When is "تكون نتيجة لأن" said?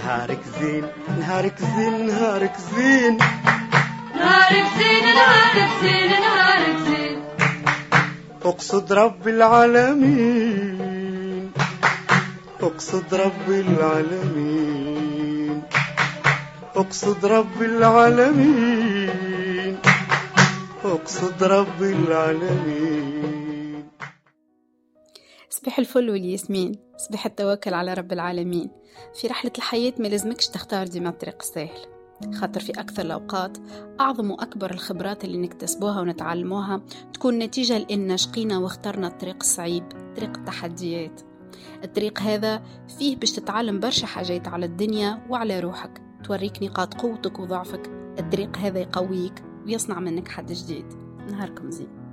37.14-38.16